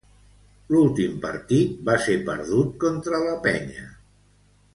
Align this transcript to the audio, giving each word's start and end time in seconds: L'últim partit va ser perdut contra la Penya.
L'últim 0.75 1.19
partit 1.25 1.75
va 1.89 1.97
ser 2.07 2.17
perdut 2.31 2.73
contra 2.85 3.21
la 3.27 3.37
Penya. 3.45 3.87